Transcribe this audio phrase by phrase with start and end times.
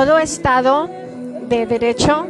[0.00, 0.88] Todo Estado
[1.50, 2.26] de Derecho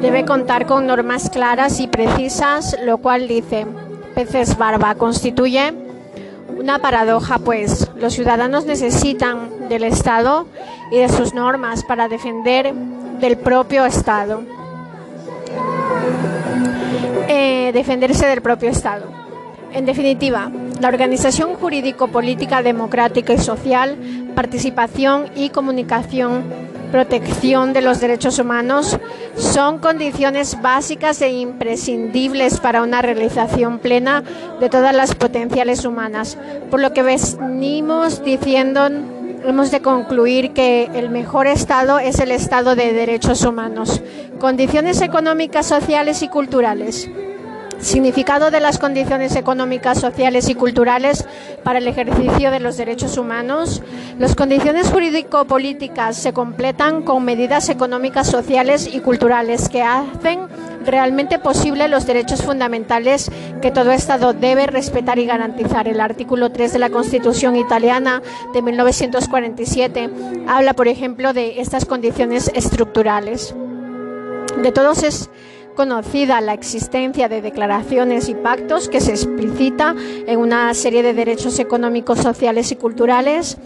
[0.00, 3.66] debe contar con normas claras y precisas, lo cual dice
[4.14, 5.74] Peces Barba constituye
[6.58, 10.46] una paradoja, pues los ciudadanos necesitan del Estado
[10.90, 14.40] y de sus normas para defender del propio Estado.
[17.28, 19.04] Eh, defenderse del propio Estado.
[19.74, 20.50] En definitiva,
[20.80, 23.98] la organización jurídico-política democrática y social,
[24.34, 26.44] participación y comunicación,
[26.92, 28.98] protección de los derechos humanos
[29.36, 34.22] son condiciones básicas e imprescindibles para una realización plena
[34.60, 36.38] de todas las potenciales humanas.
[36.70, 38.86] Por lo que venimos diciendo,
[39.44, 44.00] hemos de concluir que el mejor Estado es el Estado de derechos humanos.
[44.38, 47.08] Condiciones económicas, sociales y culturales.
[47.84, 51.26] Significado de las condiciones económicas, sociales y culturales
[51.62, 53.82] para el ejercicio de los derechos humanos.
[54.18, 60.48] Las condiciones jurídico-políticas se completan con medidas económicas, sociales y culturales que hacen
[60.86, 65.86] realmente posible los derechos fundamentales que todo Estado debe respetar y garantizar.
[65.86, 68.22] El artículo 3 de la Constitución italiana
[68.54, 70.08] de 1947
[70.48, 73.54] habla, por ejemplo, de estas condiciones estructurales.
[74.62, 75.28] De todos es
[75.74, 79.94] conocida la existencia de declaraciones y pactos que se explicita
[80.26, 83.58] en una serie de derechos económicos, sociales y culturales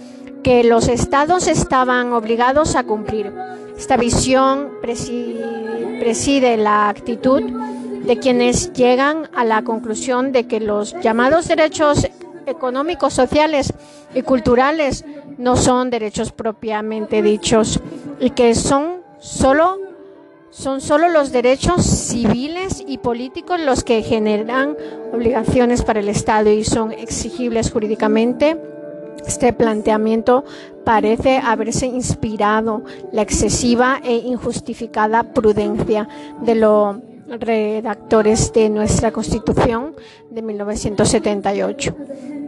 [0.42, 3.32] que los estados estaban obligados a cumplir.
[3.76, 11.46] Esta visión preside la actitud de quienes llegan a la conclusión de que los llamados
[11.48, 12.08] derechos
[12.46, 13.74] económicos, sociales
[14.14, 15.04] y culturales
[15.36, 17.80] no son derechos propiamente dichos
[18.18, 19.78] y que son solo
[20.58, 24.76] son solo los derechos civiles y políticos los que generan
[25.12, 28.60] obligaciones para el Estado y son exigibles jurídicamente.
[29.24, 30.44] Este planteamiento
[30.84, 36.08] parece haberse inspirado la excesiva e injustificada prudencia
[36.42, 36.96] de los
[37.28, 39.94] redactores de nuestra Constitución
[40.30, 41.94] de 1978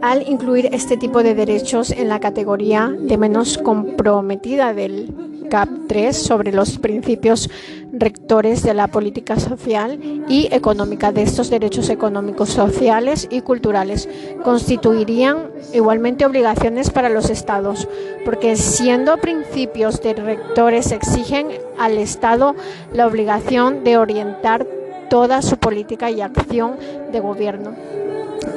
[0.01, 6.15] al incluir este tipo de derechos en la categoría de menos comprometida del CAP 3
[6.15, 7.49] sobre los principios
[7.91, 14.07] rectores de la política social y económica de estos derechos económicos, sociales y culturales.
[14.45, 17.89] Constituirían igualmente obligaciones para los Estados,
[18.23, 22.55] porque siendo principios de rectores exigen al Estado
[22.93, 24.65] la obligación de orientar
[25.09, 26.77] toda su política y acción
[27.11, 27.75] de gobierno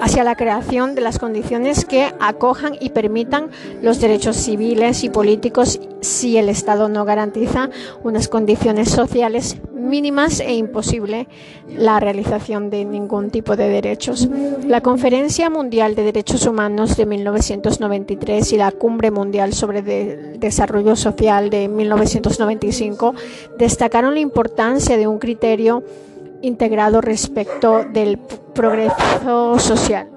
[0.01, 3.51] hacia la creación de las condiciones que acojan y permitan
[3.83, 7.71] los derechos civiles y políticos si el Estado no garantiza
[8.03, 11.29] unas condiciones sociales mínimas e imposible
[11.69, 14.29] la realización de ningún tipo de derechos.
[14.67, 21.51] La Conferencia Mundial de Derechos Humanos de 1993 y la Cumbre Mundial sobre Desarrollo Social
[21.51, 23.15] de 1995
[23.59, 25.85] destacaron la importancia de un criterio
[26.45, 30.09] integrado respecto del progreso social.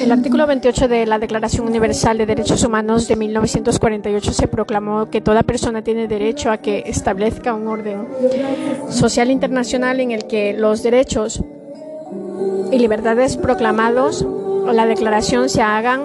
[0.00, 5.20] El artículo 28 de la Declaración Universal de Derechos Humanos de 1948 se proclamó que
[5.20, 8.06] toda persona tiene derecho a que establezca un orden
[8.90, 11.42] social internacional en el que los derechos
[12.70, 16.02] y libertades proclamados o la declaración se hagan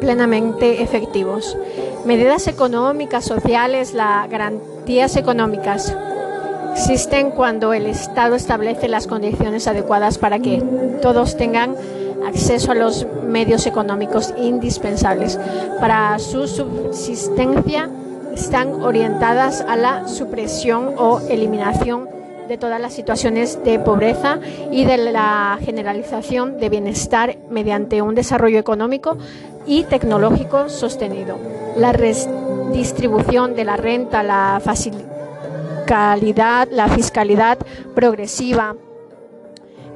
[0.00, 1.56] plenamente efectivos.
[2.04, 5.96] Medidas económicas, sociales, las garantías económicas
[6.74, 10.60] existen cuando el Estado establece las condiciones adecuadas para que
[11.00, 11.76] todos tengan
[12.26, 15.38] acceso a los medios económicos indispensables
[15.78, 17.88] para su subsistencia
[18.34, 22.08] están orientadas a la supresión o eliminación
[22.48, 24.40] de todas las situaciones de pobreza
[24.72, 29.16] y de la generalización de bienestar mediante un desarrollo económico
[29.64, 31.38] y tecnológico sostenido.
[31.76, 35.13] La redistribución de la renta, la facilitación
[35.86, 37.58] la fiscalidad
[37.94, 38.74] progresiva,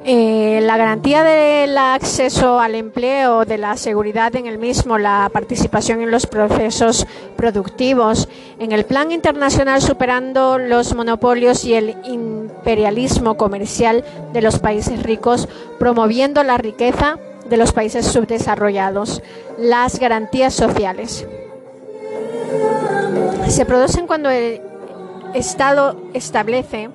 [0.05, 6.01] eh, la garantía del acceso al empleo, de la seguridad en el mismo, la participación
[6.01, 7.05] en los procesos
[7.35, 15.03] productivos, en el plan internacional superando los monopolios y el imperialismo comercial de los países
[15.03, 15.49] ricos,
[15.79, 17.17] promoviendo la riqueza
[17.49, 19.21] de los países subdesarrollados,
[19.57, 21.27] las garantías sociales.
[23.47, 24.61] Se producen cuando el
[25.33, 26.89] Estado establece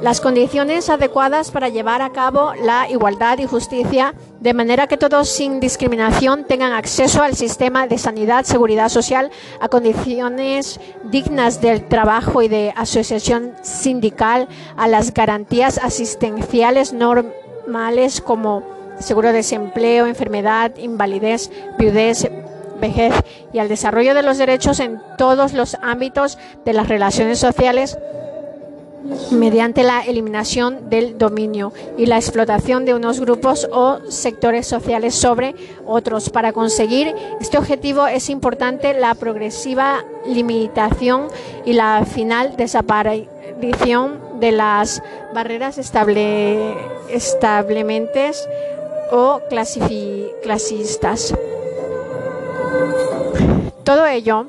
[0.00, 5.28] las condiciones adecuadas para llevar a cabo la igualdad y justicia, de manera que todos
[5.28, 10.78] sin discriminación tengan acceso al sistema de sanidad, seguridad social, a condiciones
[11.10, 14.46] dignas del trabajo y de asociación sindical,
[14.76, 18.62] a las garantías asistenciales normales como
[19.00, 22.28] seguro de desempleo, enfermedad, invalidez, viudez,
[22.80, 23.14] vejez
[23.52, 27.98] y al desarrollo de los derechos en todos los ámbitos de las relaciones sociales
[29.30, 35.54] mediante la eliminación del dominio y la explotación de unos grupos o sectores sociales sobre
[35.86, 36.30] otros.
[36.30, 41.28] Para conseguir este objetivo es importante la progresiva limitación
[41.64, 45.02] y la final desaparición de las
[45.34, 46.74] barreras estable,
[47.10, 48.48] establementes
[49.10, 51.34] o clasistas.
[53.84, 54.46] Todo ello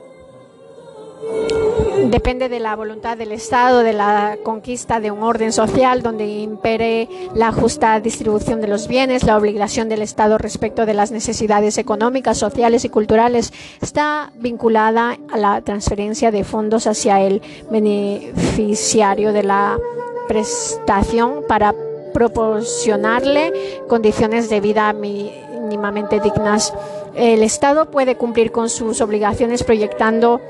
[2.10, 7.07] depende de la voluntad del Estado, de la conquista de un orden social donde impere
[7.36, 12.38] la justa distribución de los bienes, la obligación del Estado respecto de las necesidades económicas,
[12.38, 13.54] sociales y culturales.
[13.81, 19.77] Está vinculada a la transferencia de fondos hacia el beneficiario de la
[20.27, 21.74] prestación para
[22.13, 23.54] proporcionarle
[23.88, 24.92] condiciones de vida
[25.69, 26.74] dignas.
[27.16, 30.42] El Estado puede cumplir con sus obligaciones proyectando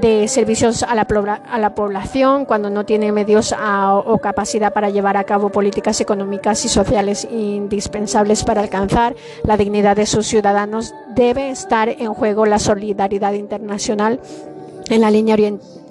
[0.00, 3.54] de servicios a la, población cuando no tiene medios
[4.04, 9.14] o capacidad para llevar a cabo políticas económicas y sociales indispensables para alcanzar
[9.44, 14.20] la dignidad de sus ciudadanos, debe estar en juego la solidaridad internacional
[14.90, 15.36] en la línea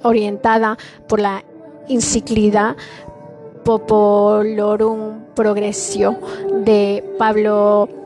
[0.04, 1.44] orientada por la
[1.90, 2.76] encíclica
[3.64, 6.20] Popolorum Progressio
[6.64, 8.05] de Pablo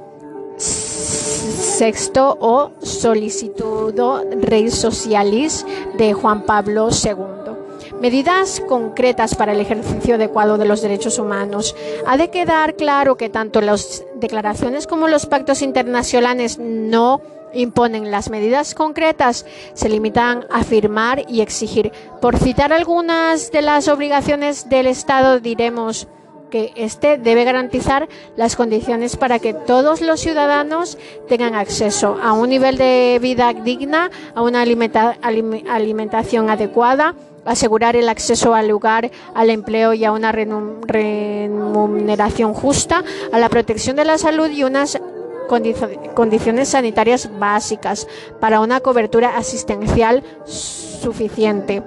[1.60, 5.66] Sexto o Solicitudo Rei Socialis
[5.98, 8.00] de Juan Pablo II.
[8.00, 11.76] Medidas concretas para el ejercicio adecuado de los derechos humanos.
[12.08, 17.22] Ha de quedar claro que tanto las declaraciones como los pactos internacionales no
[17.54, 21.92] imponen las medidas concretas, se limitan a firmar y exigir.
[22.22, 26.08] Por citar algunas de las obligaciones del Estado, diremos
[26.50, 30.98] que éste debe garantizar las condiciones para que todos los ciudadanos
[31.28, 37.16] tengan acceso a un nivel de vida digna, a una alimentación adecuada,
[37.46, 43.96] asegurar el acceso al lugar, al empleo y a una remuneración justa, a la protección
[43.96, 45.00] de la salud y unas
[46.14, 48.08] condiciones sanitarias básicas
[48.40, 51.82] para una cobertura asistencial suficiente.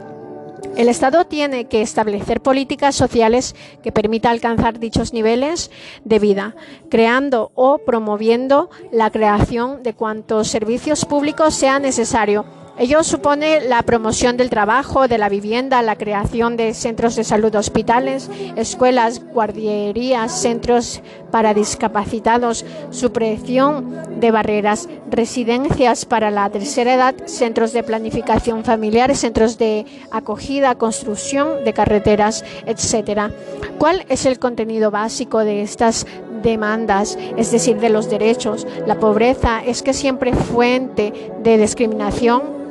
[0.77, 5.71] El Estado tiene que establecer políticas sociales que permitan alcanzar dichos niveles
[6.05, 6.57] de vida,
[6.89, 12.47] creando o promoviendo la creación de cuantos servicios públicos sea necesario
[12.79, 17.55] Ello supone la promoción del trabajo, de la vivienda, la creación de centros de salud,
[17.55, 27.75] hospitales, escuelas, guarderías, centros para discapacitados, supresión de barreras, residencias para la tercera edad, centros
[27.75, 33.33] de planificación familiar, centros de acogida, construcción de carreteras, etc.
[33.79, 36.07] ¿Cuál es el contenido básico de estas
[36.43, 38.67] demandas, es decir, de los derechos?
[38.87, 42.62] La pobreza es que siempre fuente de discriminación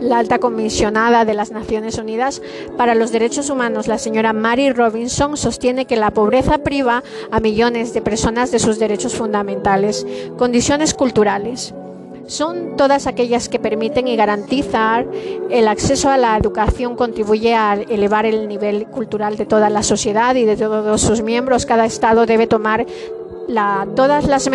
[0.00, 2.42] la alta comisionada de las Naciones Unidas
[2.76, 7.92] para los Derechos Humanos, la señora Mary Robinson, sostiene que la pobreza priva a millones
[7.94, 10.06] de personas de sus derechos fundamentales.
[10.36, 11.74] Condiciones culturales
[12.26, 15.06] son todas aquellas que permiten y garantizar
[15.50, 20.34] el acceso a la educación, contribuye a elevar el nivel cultural de toda la sociedad
[20.34, 21.64] y de todos sus miembros.
[21.64, 22.86] Cada Estado debe tomar
[23.96, 24.50] todas las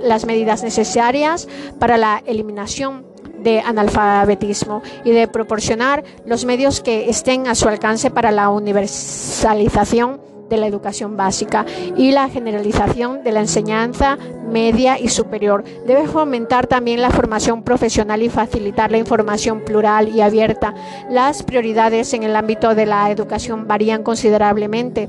[0.00, 1.48] las medidas necesarias
[1.78, 3.13] para la eliminación
[3.44, 10.20] de analfabetismo y de proporcionar los medios que estén a su alcance para la universalización
[10.48, 11.64] de la educación básica
[11.96, 14.18] y la generalización de la enseñanza
[14.50, 15.64] media y superior.
[15.86, 20.74] Debe fomentar también la formación profesional y facilitar la información plural y abierta.
[21.10, 25.08] Las prioridades en el ámbito de la educación varían considerablemente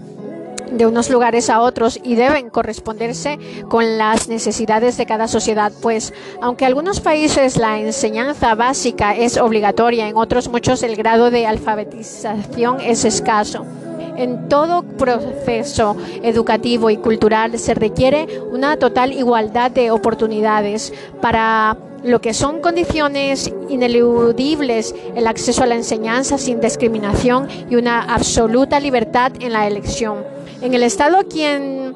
[0.72, 6.14] de unos lugares a otros y deben corresponderse con las necesidades de cada sociedad, pues
[6.42, 11.48] aunque en algunos países la enseñanza básica es obligatoria, en otros muchos el grado de
[11.48, 13.66] alfabetización es escaso.
[14.18, 20.94] En todo proceso educativo y cultural se requiere una total igualdad de oportunidades.
[21.22, 28.02] Para lo que son condiciones ineludibles, el acceso a la enseñanza sin discriminación y una
[28.04, 30.35] absoluta libertad en la elección
[30.66, 31.96] en el Estado quien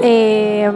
[0.00, 0.70] eh,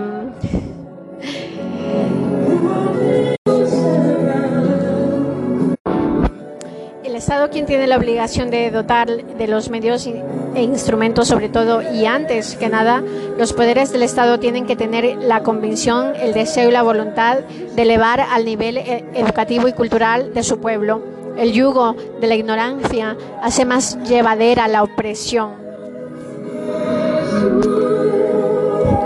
[7.04, 11.82] el Estado quien tiene la obligación de dotar de los medios e instrumentos sobre todo
[11.94, 13.00] y antes que nada
[13.38, 17.38] los poderes del Estado tienen que tener la convicción, el deseo y la voluntad
[17.76, 21.00] de elevar al nivel eh, educativo y cultural de su pueblo.
[21.38, 25.61] El yugo de la ignorancia hace más llevadera la opresión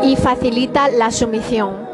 [0.06, 1.84] y facilita la sumisión.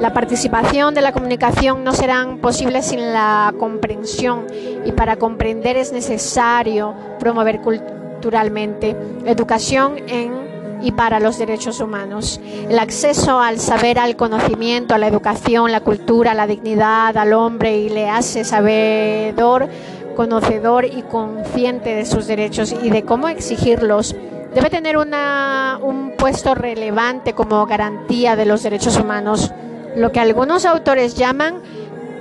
[0.00, 4.46] La participación de la comunicación no serán posibles sin la comprensión
[4.84, 10.46] y para comprender es necesario promover culturalmente educación en
[10.82, 12.40] y para los derechos humanos.
[12.68, 17.78] El acceso al saber, al conocimiento, a la educación, la cultura, la dignidad al hombre
[17.78, 19.68] y le hace sabedor,
[20.14, 24.14] conocedor y consciente de sus derechos y de cómo exigirlos
[24.56, 29.52] debe tener un puesto relevante como garantía de los derechos humanos,
[29.96, 31.60] lo que algunos autores llaman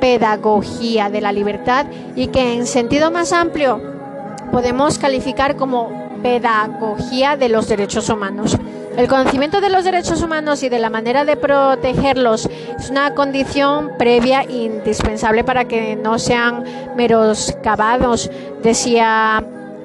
[0.01, 3.82] pedagogía de la libertad y que en sentido más amplio
[4.51, 8.58] podemos calificar como pedagogía de los derechos humanos.
[8.98, 13.92] El conocimiento de los derechos humanos y de la manera de protegerlos es una condición
[13.98, 16.65] previa indispensable para que no sean
[16.98, 18.30] meros cavados,
[18.62, 19.42] decía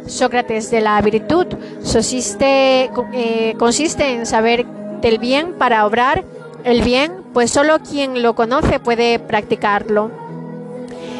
[0.06, 1.46] Sócrates de la virtud.
[1.92, 4.66] Consiste, eh, consiste en saber
[5.00, 6.24] del bien para obrar
[6.64, 10.19] el bien, pues solo quien lo conoce puede practicarlo.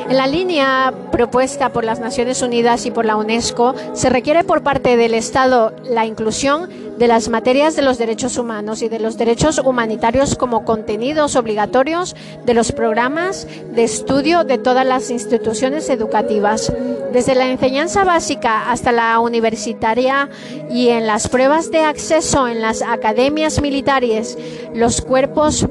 [0.09, 4.63] En la línea propuesta por las Naciones Unidas y por la UNESCO, se requiere por
[4.63, 9.17] parte del Estado la inclusión de las materias de los derechos humanos y de los
[9.17, 12.15] derechos humanitarios como contenidos obligatorios
[12.45, 16.73] de los programas de estudio de todas las instituciones educativas,
[17.13, 20.29] desde la enseñanza básica hasta la universitaria
[20.71, 24.37] y en las pruebas de acceso en las academias militares,
[24.75, 25.67] los cuerpos,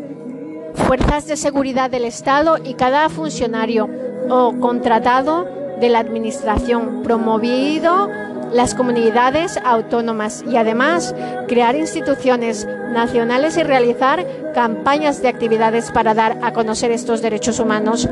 [0.74, 5.48] fuerzas de seguridad del Estado y cada funcionario o contratado
[5.80, 8.10] de la Administración, promovido
[8.52, 11.16] las comunidades autónomas y además
[11.48, 18.10] crear instituciones nacionales y realizar campañas de actividades para dar a conocer estos derechos humanos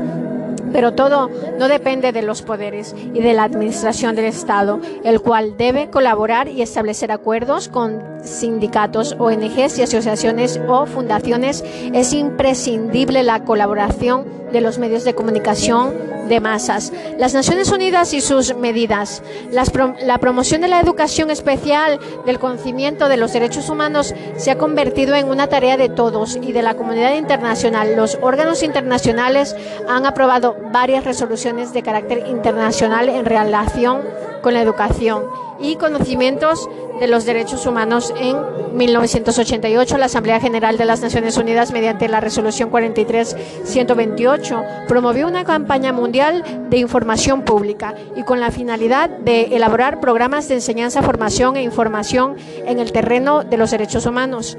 [0.72, 5.56] pero todo no depende de los poderes y de la administración del Estado, el cual
[5.56, 11.64] debe colaborar y establecer acuerdos con sindicatos, ONGs y asociaciones o fundaciones.
[11.92, 16.92] Es imprescindible la colaboración de los medios de comunicación de masas.
[17.18, 23.16] Las Naciones Unidas y sus medidas, la promoción de la educación especial, del conocimiento de
[23.16, 27.14] los derechos humanos se ha convertido en una tarea de todos y de la comunidad
[27.14, 27.96] internacional.
[27.96, 29.56] Los órganos internacionales
[29.88, 34.02] han aprobado varias resoluciones de carácter internacional en relación
[34.42, 35.24] con la educación
[35.60, 36.68] y conocimientos
[37.00, 38.36] de los derechos humanos en
[38.76, 39.98] 1988.
[39.98, 46.44] La Asamblea General de las Naciones Unidas, mediante la resolución 43-128, promovió una campaña mundial
[46.70, 52.36] de información pública y con la finalidad de elaborar programas de enseñanza, formación e información
[52.66, 54.56] en el terreno de los derechos humanos.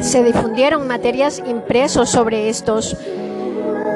[0.00, 2.96] Se difundieron materias impresos sobre estos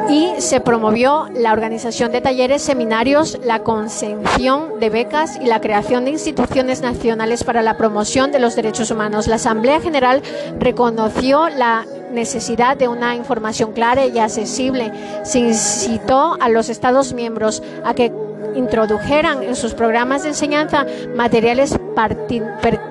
[0.08, 6.04] y se promovió la organización de talleres, seminarios, la concesión de becas y la creación
[6.04, 9.26] de instituciones nacionales para la promoción de los derechos humanos.
[9.28, 10.23] La Asamblea General
[10.58, 14.92] reconoció la necesidad de una información clara y accesible.
[15.25, 18.12] Se incitó a los Estados miembros a que
[18.54, 22.84] introdujeran en sus programas de enseñanza materiales pertinentes.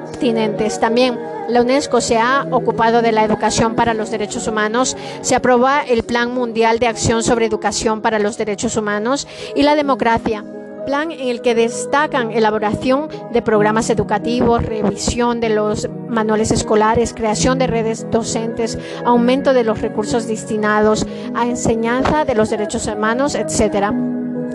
[0.80, 5.82] También la UNESCO se ha ocupado de la educación para los derechos humanos, se aprueba
[5.82, 10.46] el Plan Mundial de Acción sobre Educación para los Derechos Humanos y la Democracia
[10.86, 17.58] plan en el que destacan elaboración de programas educativos, revisión de los manuales escolares, creación
[17.58, 23.94] de redes docentes, aumento de los recursos destinados a enseñanza de los derechos humanos, etcétera.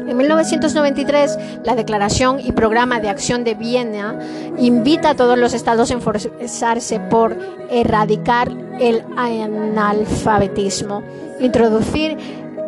[0.08, 4.18] En 1993, la Declaración y Programa de Acción de Viena
[4.56, 7.36] invita a todos los estados a esforzarse por
[7.70, 8.50] erradicar
[8.80, 11.02] el analfabetismo,
[11.40, 12.16] introducir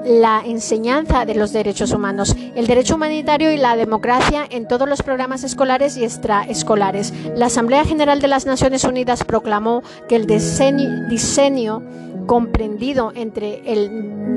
[0.05, 5.03] la enseñanza de los derechos humanos, el derecho humanitario y la democracia en todos los
[5.03, 7.13] programas escolares y extraescolares.
[7.37, 11.83] La Asamblea General de las Naciones Unidas proclamó que el diseño,
[12.31, 13.91] comprendido entre el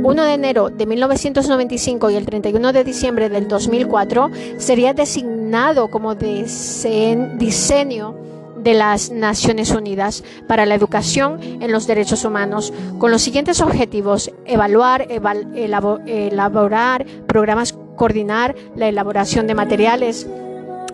[0.04, 6.16] 1 de enero de 1995 y el 31 de diciembre del 2004 sería designado como
[6.16, 8.16] diseño
[8.58, 14.32] de las Naciones Unidas para la Educación en los Derechos Humanos, con los siguientes objetivos,
[14.46, 15.08] evaluar,
[15.56, 20.26] elaborar programas, coordinar la elaboración de materiales,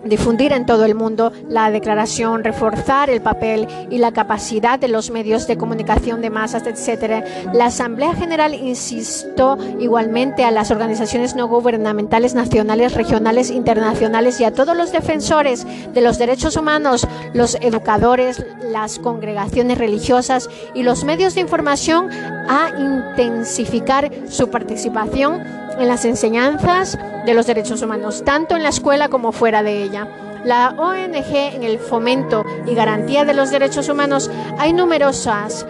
[0.04, 5.10] difundir en todo el mundo la declaración, reforzar el papel y la capacidad de los
[5.10, 7.24] medios de comunicación de masas, etc.
[7.52, 14.52] La Asamblea General insistió igualmente a las organizaciones no gubernamentales nacionales, regionales, internacionales y a
[14.52, 21.34] todos los defensores de los derechos humanos, los educadores, las congregaciones religiosas y los medios
[21.34, 22.10] de información
[22.48, 25.42] a intensificar su participación
[25.80, 30.08] en las enseñanzas de los derechos humanos, tanto en la escuela como fuera de ella.
[30.44, 35.66] La ONG en el fomento y garantía de los derechos humanos hay numerosas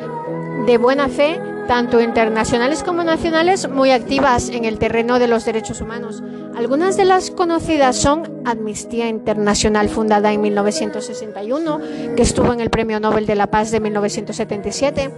[0.66, 1.40] de buena fe
[1.70, 6.20] tanto internacionales como nacionales, muy activas en el terreno de los derechos humanos.
[6.56, 11.80] Algunas de las conocidas son Amnistía Internacional, fundada en 1961,
[12.16, 15.12] que estuvo en el Premio Nobel de la Paz de 1977.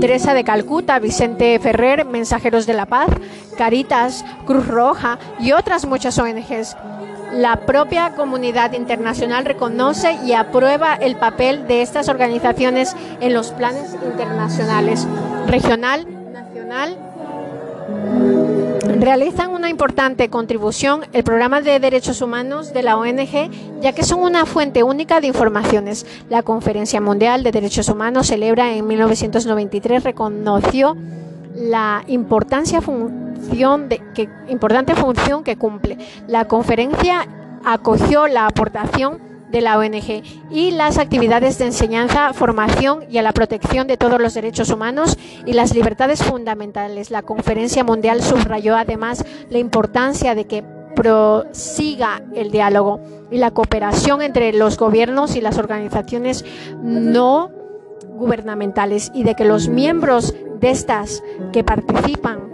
[0.00, 3.08] Teresa de Calcuta, Vicente Ferrer, Mensajeros de la Paz,
[3.56, 6.76] Caritas, Cruz Roja y otras muchas ONGs.
[7.32, 13.94] La propia comunidad internacional reconoce y aprueba el papel de estas organizaciones en los planes
[14.04, 15.06] internacionales,
[15.48, 16.96] regional, nacional
[19.00, 23.50] realizan una importante contribución el programa de derechos humanos de la ONG,
[23.80, 26.06] ya que son una fuente única de informaciones.
[26.28, 30.96] La Conferencia Mundial de Derechos Humanos celebra en 1993 reconoció
[31.54, 32.80] la importancia
[34.48, 35.98] importante función que cumple.
[36.26, 37.26] La conferencia
[37.64, 43.32] acogió la aportación de la ONG y las actividades de enseñanza, formación y a la
[43.32, 47.10] protección de todos los derechos humanos y las libertades fundamentales.
[47.10, 53.00] La Conferencia Mundial subrayó además la importancia de que prosiga el diálogo
[53.30, 56.44] y la cooperación entre los gobiernos y las organizaciones
[56.82, 57.50] no
[58.14, 61.22] gubernamentales y de que los miembros de estas
[61.52, 62.50] que participan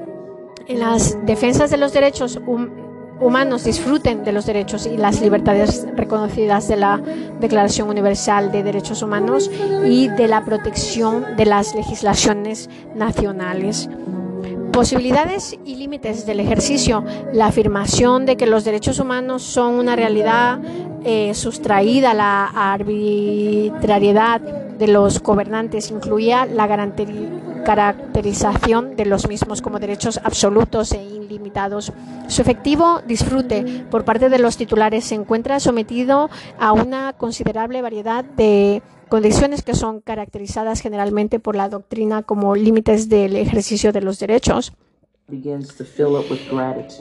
[0.67, 2.82] en las defensas de los derechos humanos
[3.23, 7.01] humanos disfruten de los derechos y las libertades reconocidas de la
[7.41, 9.51] Declaración Universal de Derechos Humanos
[9.87, 13.89] y de la protección de las legislaciones nacionales.
[14.73, 17.05] Posibilidades y límites del ejercicio.
[17.33, 20.61] La afirmación de que los derechos humanos son una realidad
[21.05, 26.67] eh, sustraída a la arbitrariedad de los gobernantes incluía la
[27.65, 31.22] caracterización de los mismos como derechos absolutos e
[32.29, 38.25] Su efectivo disfrute por parte de los titulares se encuentra sometido a una considerable variedad
[38.25, 44.19] de condiciones que son caracterizadas generalmente por la doctrina como límites del ejercicio de los
[44.19, 44.73] derechos.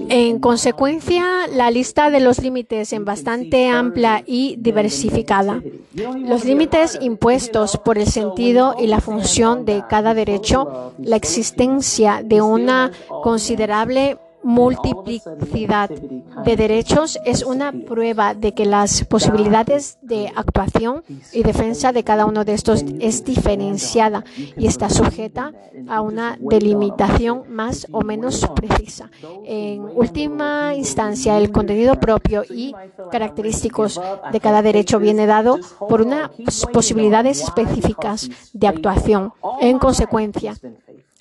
[0.09, 5.61] En consecuencia, la lista de los límites es bastante amplia y diversificada.
[5.93, 12.41] Los límites impuestos por el sentido y la función de cada derecho, la existencia de
[12.41, 12.91] una
[13.23, 21.91] considerable multiplicidad de derechos es una prueba de que las posibilidades de actuación y defensa
[21.91, 24.23] de cada uno de estos es diferenciada
[24.57, 25.53] y está sujeta
[25.87, 29.09] a una delimitación más o menos precisa.
[29.45, 32.73] En última instancia, el contenido propio y
[33.11, 34.01] característicos
[34.31, 36.31] de cada derecho viene dado por unas
[36.71, 39.33] posibilidades específicas de actuación.
[39.59, 40.55] En consecuencia,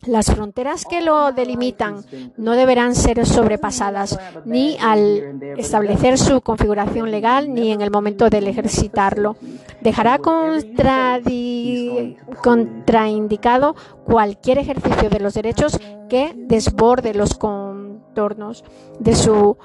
[0.06, 2.04] las fronteras que lo delimitan
[2.36, 8.46] no deberán ser sobrepasadas ni al establecer su configuración legal ni en el momento del
[8.46, 9.36] ejercitarlo.
[9.80, 10.18] Dejará
[12.42, 18.64] contraindicado cualquier ejercicio de los derechos que desborde los contornos
[18.98, 19.56] de su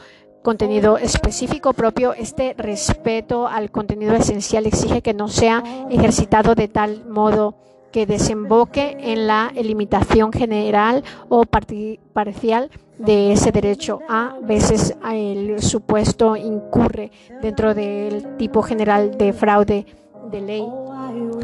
[0.43, 7.04] contenido específico propio, este respeto al contenido esencial exige que no sea ejercitado de tal
[7.10, 7.56] modo
[7.96, 14.02] que desemboque en la limitación general o parcial de ese derecho.
[14.10, 19.86] A veces el supuesto incurre dentro del tipo general de fraude
[20.30, 20.68] de ley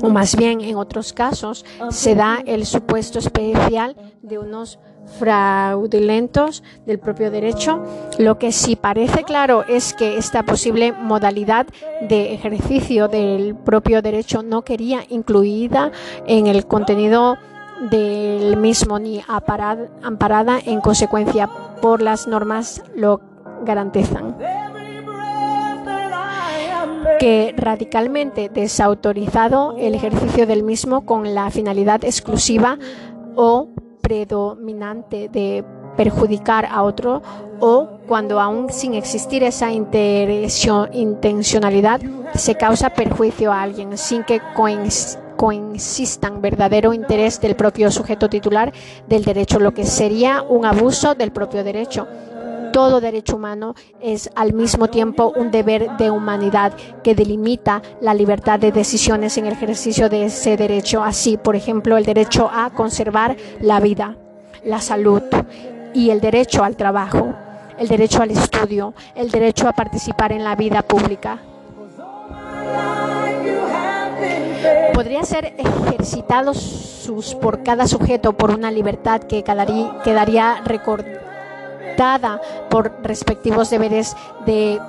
[0.01, 4.77] o más bien en otros casos se da el supuesto especial de unos
[5.19, 7.83] fraudulentos del propio derecho.
[8.17, 11.67] Lo que sí parece claro es que esta posible modalidad
[12.01, 15.91] de ejercicio del propio derecho no quería incluida
[16.27, 17.37] en el contenido
[17.89, 21.49] del mismo ni amparada en consecuencia
[21.81, 23.21] por las normas lo
[23.65, 24.35] garantizan
[27.19, 32.79] que radicalmente desautorizado el ejercicio del mismo con la finalidad exclusiva
[33.35, 33.69] o
[34.11, 35.63] predominante de
[35.95, 37.21] perjudicar a otro
[37.61, 42.01] o cuando aún sin existir esa intencionalidad
[42.35, 44.41] se causa perjuicio a alguien sin que
[45.37, 48.73] coinsistan verdadero interés del propio sujeto titular
[49.07, 52.05] del derecho, lo que sería un abuso del propio derecho
[52.71, 58.59] todo derecho humano es al mismo tiempo un deber de humanidad que delimita la libertad
[58.59, 61.03] de decisiones en el ejercicio de ese derecho.
[61.03, 64.17] Así, por ejemplo, el derecho a conservar la vida,
[64.63, 65.21] la salud
[65.93, 67.33] y el derecho al trabajo,
[67.77, 71.39] el derecho al estudio, el derecho a participar en la vida pública.
[74.93, 76.53] Podría ser ejercitado
[77.41, 81.20] por cada sujeto por una libertad que quedaría recordada
[82.69, 84.15] por respectivos deberes
[84.45, 84.79] de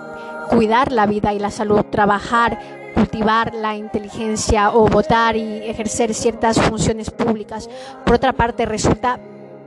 [0.48, 2.58] cuidar la vida y la salud, trabajar,
[2.94, 7.68] cultivar la inteligencia o votar y ejercer ciertas funciones públicas.
[8.04, 9.18] Por otra parte, resulta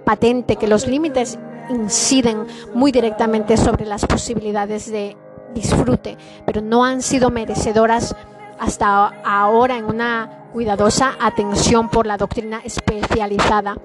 [0.03, 1.37] patente que los límites
[1.69, 5.17] inciden muy directamente sobre las posibilidades de
[5.53, 8.15] disfrute, pero no han sido merecedoras
[8.59, 13.75] hasta ahora en una cuidadosa atención por la doctrina especializada.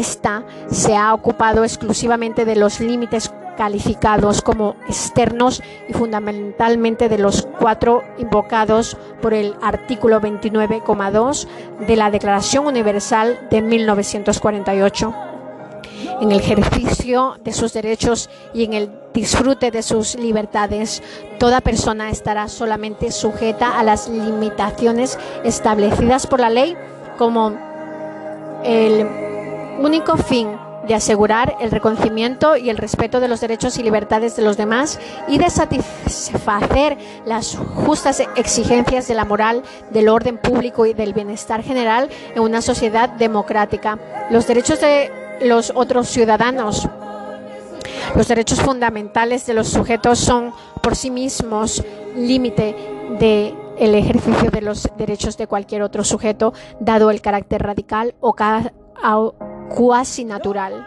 [0.00, 7.46] Esta se ha ocupado exclusivamente de los límites calificados como externos y fundamentalmente de los
[7.58, 11.46] cuatro invocados por el artículo 29,2
[11.86, 15.14] de la Declaración Universal de 1948
[16.22, 21.02] en el ejercicio de sus derechos y en el disfrute de sus libertades.
[21.38, 26.74] Toda persona estará solamente sujeta a las limitaciones establecidas por la ley
[27.18, 27.52] como
[28.64, 29.29] el
[29.80, 30.48] único fin
[30.86, 34.98] de asegurar el reconocimiento y el respeto de los derechos y libertades de los demás
[35.28, 41.62] y de satisfacer las justas exigencias de la moral, del orden público y del bienestar
[41.62, 43.98] general en una sociedad democrática.
[44.30, 45.12] Los derechos de
[45.42, 46.88] los otros ciudadanos.
[48.14, 51.84] Los derechos fundamentales de los sujetos son por sí mismos
[52.16, 52.74] límite
[53.18, 58.34] de el ejercicio de los derechos de cualquier otro sujeto, dado el carácter radical o
[59.74, 60.86] cuasi natural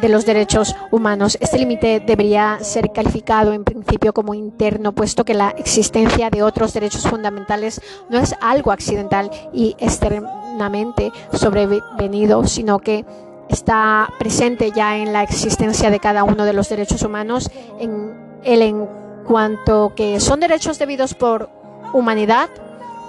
[0.00, 1.38] de los derechos humanos.
[1.40, 6.72] Este límite debería ser calificado en principio como interno, puesto que la existencia de otros
[6.72, 13.04] derechos fundamentales no es algo accidental y externamente sobrevenido, sino que
[13.48, 18.62] está presente ya en la existencia de cada uno de los derechos humanos, en el
[18.62, 18.88] en
[19.26, 21.48] cuanto que son derechos debidos por
[21.92, 22.48] humanidad,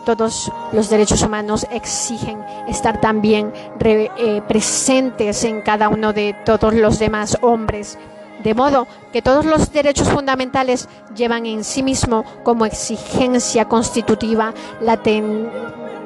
[0.05, 6.99] todos los derechos humanos exigen estar también eh, presentes en cada uno de todos los
[6.99, 7.97] demás hombres.
[8.43, 15.01] De modo que todos los derechos fundamentales llevan en sí mismo como exigencia constitutiva la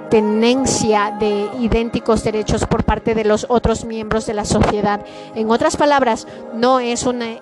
[0.09, 5.01] tenencia de idénticos derechos por parte de los otros miembros de la sociedad.
[5.33, 7.37] En otras palabras, no es una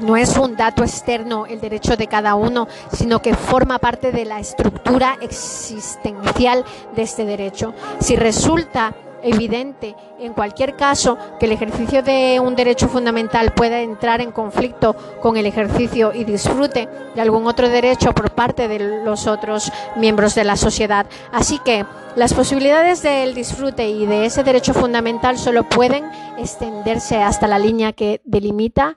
[0.00, 4.24] no es un dato externo el derecho de cada uno, sino que forma parte de
[4.24, 7.74] la estructura existencial de este derecho.
[8.00, 14.20] Si resulta evidente en cualquier caso que el ejercicio de un derecho fundamental pueda entrar
[14.20, 19.26] en conflicto con el ejercicio y disfrute de algún otro derecho por parte de los
[19.26, 21.06] otros miembros de la sociedad.
[21.32, 21.84] Así que
[22.16, 27.92] las posibilidades del disfrute y de ese derecho fundamental solo pueden extenderse hasta la línea
[27.92, 28.96] que delimita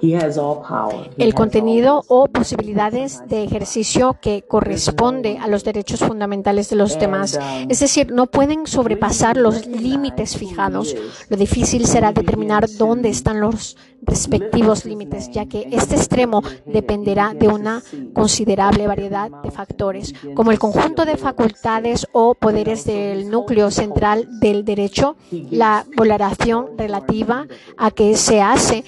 [0.00, 7.36] el contenido o posibilidades de ejercicio que corresponde a los derechos fundamentales de los demás.
[7.36, 10.94] Um, Es decir, no pueden sobrepasar los límites fijados.
[11.28, 17.48] Lo difícil será determinar dónde están los respectivos límites, ya que este extremo dependerá de
[17.48, 17.82] una
[18.14, 24.64] considerable variedad de factores, como el conjunto de facultades o poderes del núcleo central del
[24.64, 25.16] derecho,
[25.50, 28.84] la valoración relativa a que se hace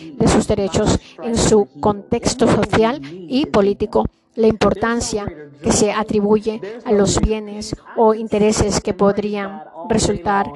[0.47, 5.27] derechos en su contexto social y político, la importancia
[5.63, 10.51] que se atribuye a los bienes o intereses que podrían resultar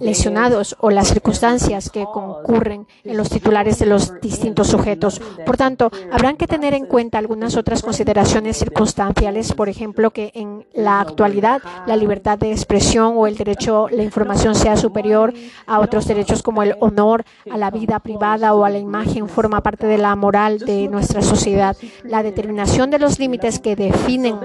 [0.00, 5.20] lesionados o las circunstancias que concurren en los titulares de los distintos sujetos.
[5.44, 10.66] Por tanto, habrán que tener en cuenta algunas otras consideraciones circunstanciales, por ejemplo, que en
[10.72, 15.32] la actualidad la libertad de expresión o el derecho a la información sea superior
[15.66, 19.62] a otros derechos como el honor a la vida privada o a la imagen forma
[19.62, 21.76] parte de la moral de nuestra sociedad.
[22.04, 24.38] La determinación de los límites que definen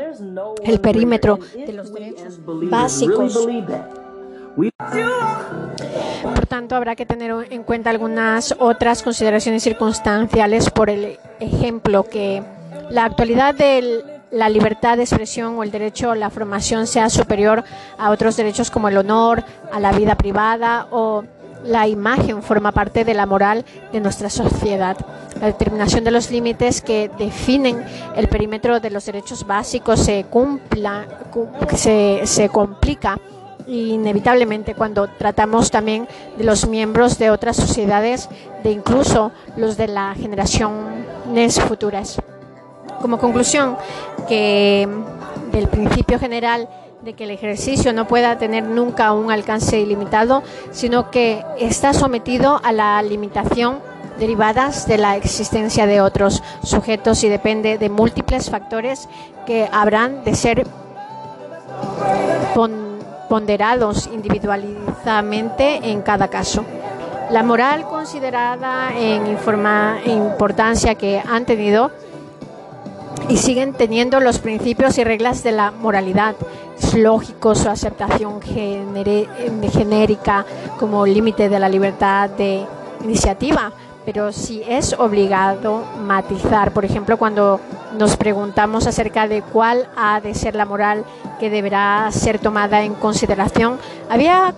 [0.64, 3.48] el perímetro de los derechos básicos
[6.24, 12.44] por tanto, habrá que tener en cuenta algunas otras consideraciones circunstanciales, por el ejemplo, que
[12.90, 17.64] la actualidad de la libertad de expresión o el derecho a la formación sea superior
[17.98, 21.24] a otros derechos como el honor, a la vida privada o
[21.64, 24.98] la imagen forma parte de la moral de nuestra sociedad.
[25.42, 27.84] La determinación de los límites que definen
[28.16, 31.06] el perímetro de los derechos básicos se, cumpla,
[31.76, 33.20] se, se complica
[33.70, 38.30] inevitablemente cuando tratamos también de los miembros de otras sociedades,
[38.64, 42.20] de incluso los de las generaciones futuras.
[43.02, 43.78] Como conclusión,
[44.28, 44.88] que
[45.52, 46.68] del principio general
[47.02, 52.60] de que el ejercicio no pueda tener nunca un alcance ilimitado, sino que está sometido
[52.62, 53.80] a la limitación
[54.20, 59.08] derivadas de la existencia de otros sujetos y depende de múltiples factores
[59.46, 60.68] que habrán de ser
[63.30, 66.66] ponderados individualizadamente en cada caso.
[67.32, 71.92] La moral considerada en importancia que han tenido
[73.30, 76.34] y siguen teniendo los principios y reglas de la moralidad.
[76.78, 80.46] Es lógico su aceptación genérica
[80.80, 82.66] como límite de la libertad de
[83.04, 83.72] iniciativa,
[84.06, 87.60] pero si es obligado matizar, por ejemplo, cuando
[87.98, 91.04] nos preguntamos acerca de cuál ha de ser la moral
[91.40, 93.78] que deberá ser tomada en consideración,
[94.10, 94.54] había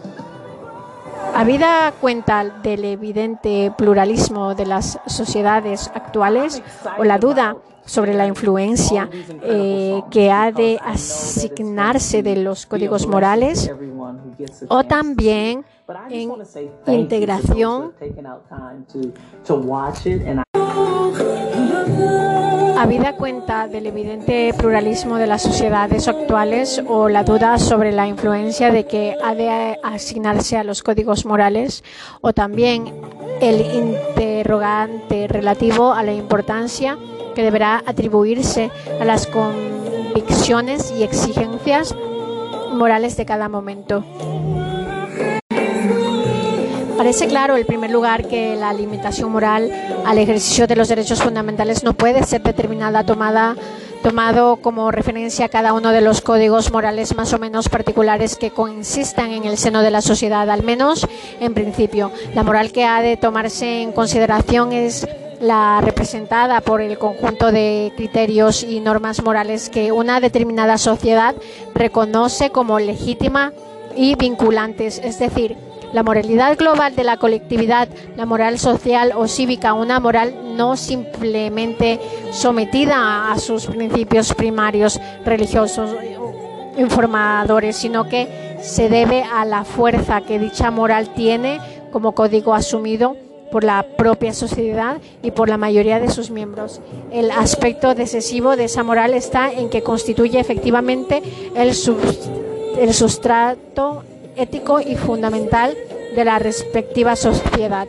[1.33, 6.61] Habida cuenta del evidente pluralismo de las sociedades actuales
[6.97, 9.09] o la duda sobre la influencia
[9.41, 13.71] eh, que ha de asignarse de los códigos morales
[14.67, 15.65] o también
[16.09, 17.93] en integración
[22.77, 28.71] Habida cuenta del evidente pluralismo de las sociedades actuales o la duda sobre la influencia
[28.71, 31.83] de que ha de asignarse a los códigos morales
[32.21, 32.91] o también
[33.39, 36.97] el interrogante relativo a la importancia
[37.35, 41.95] que deberá atribuirse a las convicciones y exigencias
[42.73, 44.03] morales de cada momento.
[47.01, 49.71] Parece claro, en primer lugar, que la limitación moral
[50.05, 53.55] al ejercicio de los derechos fundamentales no puede ser determinada, tomada
[54.03, 58.51] tomado como referencia a cada uno de los códigos morales más o menos particulares que
[58.51, 61.07] coexistan en el seno de la sociedad, al menos
[61.39, 62.11] en principio.
[62.35, 65.07] La moral que ha de tomarse en consideración es
[65.39, 71.33] la representada por el conjunto de criterios y normas morales que una determinada sociedad
[71.73, 73.53] reconoce como legítima
[73.95, 75.57] y vinculantes, es decir,
[75.93, 81.99] la moralidad global de la colectividad, la moral social o cívica, una moral no simplemente
[82.31, 85.95] sometida a sus principios primarios religiosos
[86.77, 91.59] informadores, sino que se debe a la fuerza que dicha moral tiene
[91.91, 93.17] como código asumido
[93.51, 96.79] por la propia sociedad y por la mayoría de sus miembros.
[97.11, 101.21] El aspecto decisivo de esa moral está en que constituye efectivamente
[101.55, 101.73] el,
[102.79, 104.03] el sustrato
[104.35, 105.77] ético y fundamental
[106.15, 107.87] de la respectiva sociedad.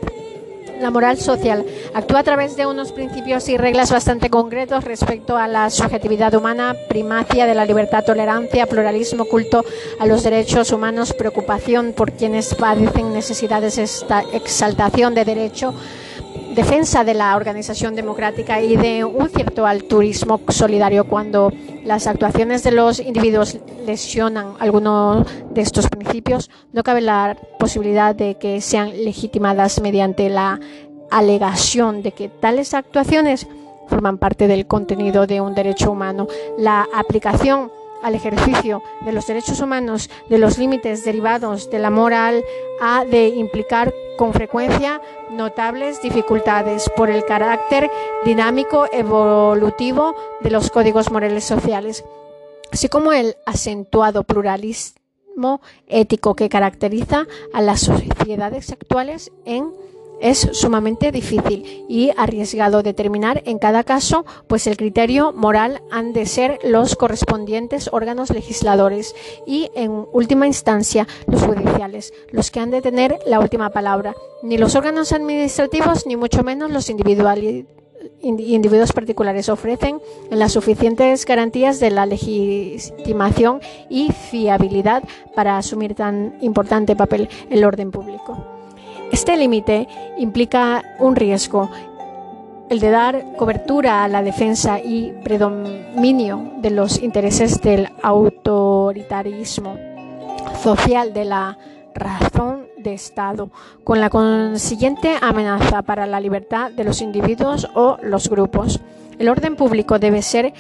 [0.80, 5.46] La moral social actúa a través de unos principios y reglas bastante concretos respecto a
[5.46, 9.64] la subjetividad humana, primacia de la libertad, tolerancia, pluralismo, culto
[10.00, 13.78] a los derechos humanos, preocupación por quienes padecen necesidades,
[14.32, 15.72] exaltación de derecho,
[16.54, 21.52] defensa de la organización democrática y de un cierto altruismo solidario cuando
[21.84, 28.36] las actuaciones de los individuos lesionan alguno de estos principios, no cabe la posibilidad de
[28.36, 30.60] que sean legitimadas mediante la
[31.10, 33.46] alegación de que tales actuaciones
[33.88, 36.26] forman parte del contenido de un derecho humano.
[36.58, 37.70] La aplicación
[38.02, 42.42] al ejercicio de los derechos humanos, de los límites derivados de la moral,
[42.80, 47.90] ha de implicar con frecuencia notables dificultades por el carácter
[48.24, 52.04] dinámico evolutivo de los códigos morales sociales,
[52.70, 59.72] así como el acentuado pluralismo ético que caracteriza a las sociedades actuales en
[60.22, 66.26] es sumamente difícil y arriesgado determinar en cada caso, pues el criterio moral han de
[66.26, 69.14] ser los correspondientes órganos legisladores
[69.46, 74.14] y, en última instancia, los judiciales, los que han de tener la última palabra.
[74.42, 81.90] Ni los órganos administrativos, ni mucho menos los individuos particulares ofrecen las suficientes garantías de
[81.90, 85.02] la legitimación y fiabilidad
[85.34, 88.61] para asumir tan importante papel el orden público.
[89.12, 91.68] Este límite implica un riesgo,
[92.70, 99.76] el de dar cobertura a la defensa y predominio de los intereses del autoritarismo
[100.62, 101.58] social de la
[101.94, 103.50] razón de Estado,
[103.84, 108.80] con la consiguiente amenaza para la libertad de los individuos o los grupos.
[109.18, 110.54] El orden público debe ser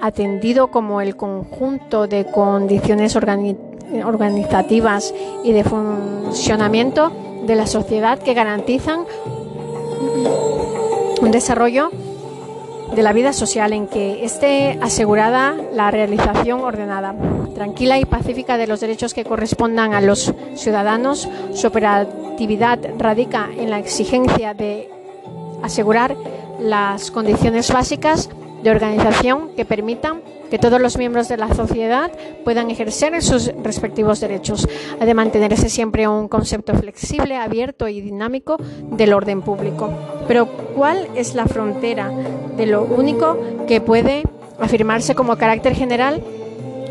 [0.00, 7.10] atendido como el conjunto de condiciones organizativas y de funcionamiento
[7.42, 9.04] de la sociedad que garantizan
[11.20, 11.90] un desarrollo
[12.94, 17.14] de la vida social en que esté asegurada la realización ordenada,
[17.54, 21.28] tranquila y pacífica de los derechos que correspondan a los ciudadanos.
[21.52, 24.88] Su operatividad radica en la exigencia de
[25.62, 26.16] asegurar
[26.60, 28.28] las condiciones básicas
[28.66, 32.10] de organización que permitan que todos los miembros de la sociedad
[32.44, 34.66] puedan ejercer sus respectivos derechos.
[34.98, 38.56] Ha de mantenerse siempre un concepto flexible, abierto y dinámico
[38.90, 39.92] del orden público.
[40.26, 42.10] Pero ¿cuál es la frontera
[42.56, 44.24] de lo único que puede
[44.58, 46.20] afirmarse como carácter general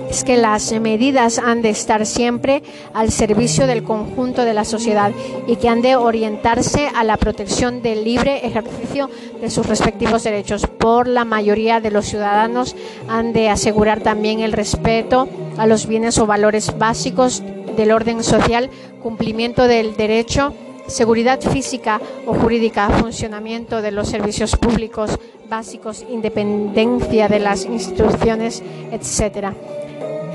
[0.10, 2.64] es que las medidas han de estar siempre
[2.94, 5.12] al servicio del conjunto de la sociedad
[5.48, 9.10] y que han de orientarse a la protección del libre ejercicio
[9.42, 10.68] de sus respectivos derechos.
[10.68, 12.76] Por la mayoría de los ciudadanos
[13.08, 17.44] han de asegurar también el respeto a los bienes o valores básicos
[17.76, 18.70] del orden social,
[19.02, 20.54] cumplimiento del derecho
[20.88, 25.18] seguridad física o jurídica, funcionamiento de los servicios públicos
[25.50, 29.54] básicos, independencia de las instituciones, etc.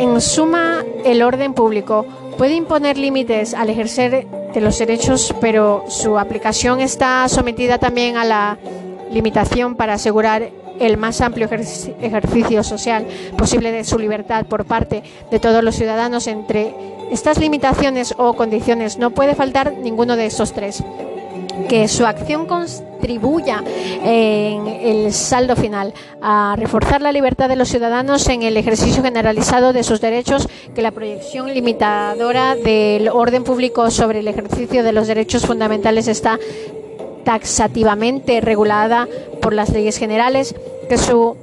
[0.00, 2.06] En suma, el orden público
[2.38, 8.24] puede imponer límites al ejercer de los derechos, pero su aplicación está sometida también a
[8.24, 8.56] la
[9.10, 15.38] limitación para asegurar el más amplio ejercicio social posible de su libertad por parte de
[15.38, 16.28] todos los ciudadanos.
[16.28, 16.74] Entre
[17.10, 20.82] estas limitaciones o condiciones no puede faltar ninguno de esos tres
[21.68, 22.46] que su acción
[23.00, 23.64] contribuya
[24.04, 29.72] en el saldo final a reforzar la libertad de los ciudadanos en el ejercicio generalizado
[29.72, 35.06] de sus derechos, que la proyección limitadora del orden público sobre el ejercicio de los
[35.06, 36.38] derechos fundamentales está
[37.24, 39.08] taxativamente regulada
[39.40, 40.54] por las leyes generales,
[40.88, 41.36] que su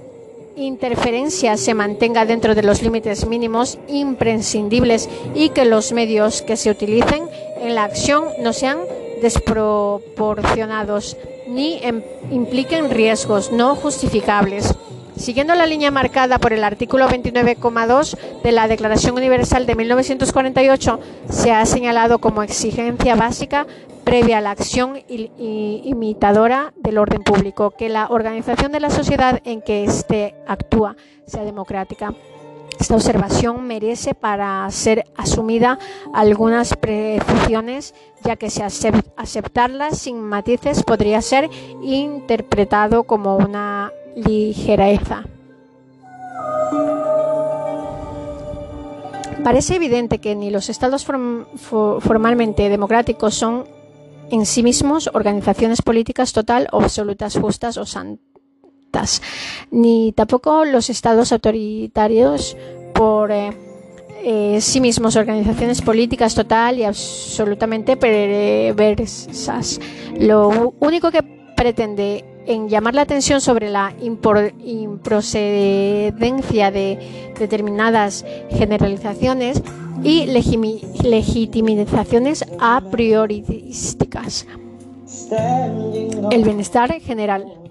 [0.56, 6.70] interferencia se mantenga dentro de los límites mínimos imprescindibles y que los medios que se
[6.70, 7.24] utilicen
[7.60, 8.78] en la acción no sean
[9.22, 11.18] desproporcionados
[11.48, 14.76] ni em, impliquen riesgos no justificables.
[15.16, 21.52] Siguiendo la línea marcada por el artículo 29,2 de la Declaración Universal de 1948, se
[21.52, 23.66] ha señalado como exigencia básica
[24.04, 29.62] previa a la acción imitadora del orden público que la organización de la sociedad en
[29.62, 32.14] que éste actúa sea democrática.
[32.80, 35.80] Esta observación merece para ser asumida
[36.14, 41.50] algunas precisiones, ya que si aceptarlas sin matices podría ser
[41.82, 45.24] interpretado como una ligereza.
[49.44, 53.66] Parece evidente que ni los estados formalmente democráticos son
[54.30, 58.27] en sí mismos organizaciones políticas total absolutas justas o santas,
[59.72, 62.58] ni tampoco los estados autoritarios
[62.94, 63.52] por eh,
[64.24, 69.80] eh, sí mismos organizaciones políticas total y absolutamente perversas.
[70.20, 71.24] Lo único que
[71.56, 79.62] pretende en llamar la atención sobre la improcedencia de determinadas generalizaciones
[80.04, 80.26] y
[81.04, 84.48] legitimizaciones a priorísticas.
[86.32, 87.67] El bienestar general.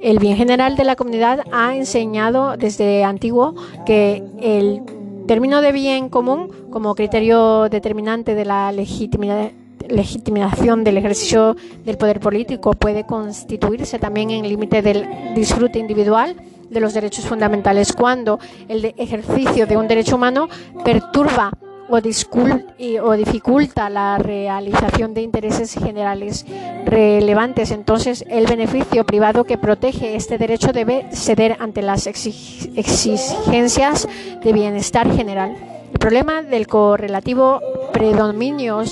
[0.00, 4.82] El bien general de la comunidad ha enseñado desde antiguo que el
[5.26, 9.50] término de bien común como criterio determinante de la legitimidad
[9.88, 16.36] legitimación del ejercicio del poder político puede constituirse también en límite del disfrute individual
[16.70, 20.48] de los derechos fundamentales cuando el ejercicio de un derecho humano
[20.84, 21.50] perturba
[21.90, 26.46] o, dificulta la realización de intereses generales
[26.86, 27.72] relevantes.
[27.72, 34.08] Entonces, el beneficio privado que protege este derecho debe ceder ante las exigencias
[34.42, 35.56] de bienestar general.
[35.92, 37.60] El problema del correlativo
[37.92, 38.84] predominio,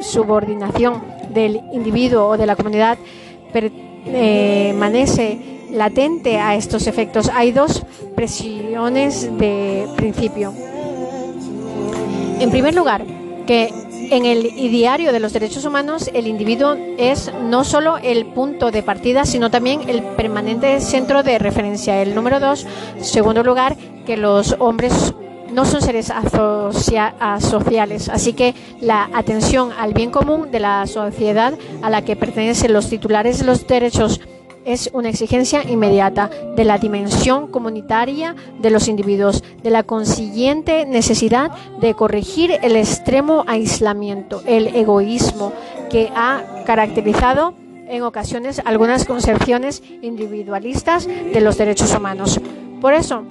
[0.00, 2.96] subordinación del individuo o de la comunidad
[3.52, 5.38] permanece
[5.70, 7.30] latente a estos efectos.
[7.34, 10.54] Hay dos presiones de principio.
[12.38, 13.04] En primer lugar,
[13.46, 13.72] que
[14.10, 18.82] en el ideario de los derechos humanos el individuo es no solo el punto de
[18.82, 22.02] partida, sino también el permanente centro de referencia.
[22.02, 22.66] El número dos,
[23.00, 25.14] segundo lugar, que los hombres
[25.52, 26.12] no son seres
[27.20, 32.72] asociales, así que la atención al bien común de la sociedad a la que pertenecen
[32.72, 34.20] los titulares de los derechos
[34.66, 41.52] es una exigencia inmediata de la dimensión comunitaria de los individuos, de la consiguiente necesidad
[41.80, 45.52] de corregir el extremo aislamiento, el egoísmo
[45.88, 47.54] que ha caracterizado
[47.88, 52.40] en ocasiones algunas concepciones individualistas de los derechos humanos.
[52.80, 53.24] Por eso,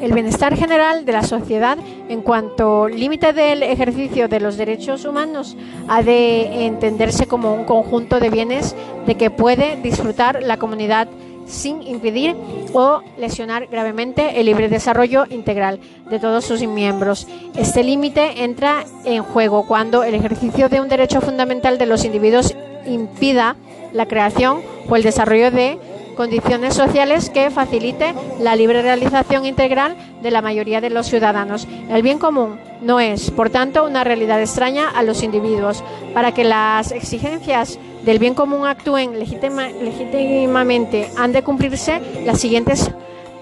[0.00, 1.78] el bienestar general de la sociedad
[2.08, 5.56] en cuanto límite del ejercicio de los derechos humanos
[5.88, 8.74] ha de entenderse como un conjunto de bienes
[9.06, 11.08] de que puede disfrutar la comunidad
[11.46, 12.34] sin impedir
[12.72, 15.78] o lesionar gravemente el libre desarrollo integral
[16.08, 17.26] de todos sus miembros.
[17.56, 22.56] Este límite entra en juego cuando el ejercicio de un derecho fundamental de los individuos
[22.86, 23.56] impida
[23.92, 25.78] la creación o el desarrollo de
[26.14, 31.66] condiciones sociales que facilite la libre realización integral de la mayoría de los ciudadanos.
[31.90, 35.82] El bien común no es, por tanto, una realidad extraña a los individuos.
[36.12, 42.90] Para que las exigencias del bien común actúen legítimamente han de cumplirse las siguientes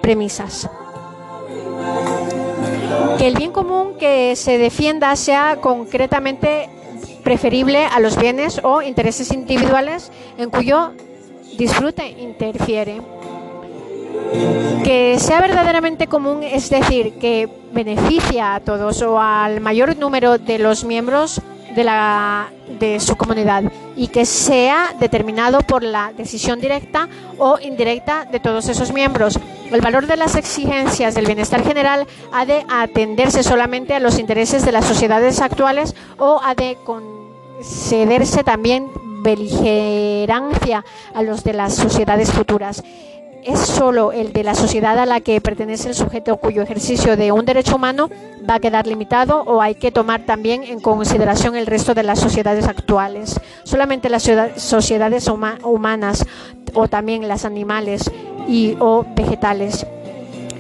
[0.00, 0.68] premisas.
[3.18, 6.68] que el bien común que se defienda sea concretamente
[7.22, 10.92] preferible a los bienes o intereses individuales en cuyo
[11.56, 13.00] disfrute interfiere.
[14.84, 20.58] Que sea verdaderamente común, es decir, que beneficia a todos o al mayor número de
[20.58, 21.40] los miembros
[21.74, 23.64] de, la, de su comunidad
[23.96, 29.38] y que sea determinado por la decisión directa o indirecta de todos esos miembros.
[29.70, 34.64] El valor de las exigencias del bienestar general ha de atenderse solamente a los intereses
[34.64, 38.88] de las sociedades actuales o ha de concederse también
[39.22, 42.82] beligerancia a los de las sociedades futuras
[43.44, 47.32] es solo el de la sociedad a la que pertenece el sujeto cuyo ejercicio de
[47.32, 48.08] un derecho humano
[48.48, 52.20] va a quedar limitado o hay que tomar también en consideración el resto de las
[52.20, 53.40] sociedades actuales.
[53.64, 56.24] Solamente las sociedades humanas
[56.74, 58.10] o también las animales
[58.46, 59.86] y o vegetales.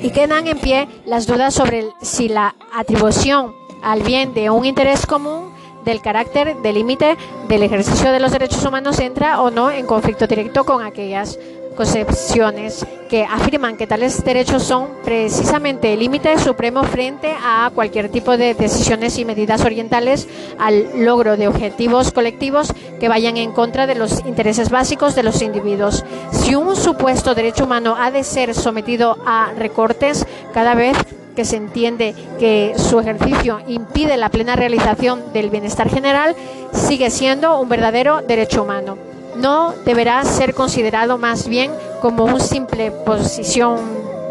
[0.00, 5.06] Y quedan en pie las dudas sobre si la atribución al bien de un interés
[5.06, 5.52] común
[5.84, 7.16] del carácter del límite
[7.48, 11.38] del ejercicio de los derechos humanos entra o no en conflicto directo con aquellas
[11.72, 18.36] concepciones que afirman que tales derechos son precisamente el límite supremo frente a cualquier tipo
[18.36, 20.28] de decisiones y medidas orientales
[20.58, 25.42] al logro de objetivos colectivos que vayan en contra de los intereses básicos de los
[25.42, 26.04] individuos.
[26.30, 30.96] Si un supuesto derecho humano ha de ser sometido a recortes cada vez
[31.34, 36.34] que se entiende que su ejercicio impide la plena realización del bienestar general,
[36.72, 41.70] sigue siendo un verdadero derecho humano no deberá ser considerado más bien
[42.00, 43.78] como una simple posición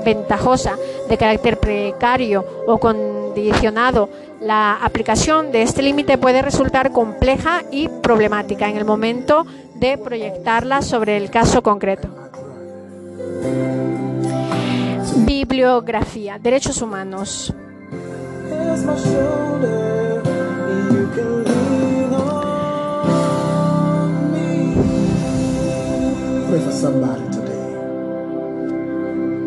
[0.06, 0.78] ventajosa
[1.10, 4.10] de carácter precario o condicionado.
[4.40, 9.46] La aplicación de este límite puede resultar compleja y problemática en el momento
[9.76, 12.31] de proyectarla sobre el caso concreto.
[15.52, 17.54] Bibliografía, Derechos Humanos.
[26.48, 27.31] pray for somebody.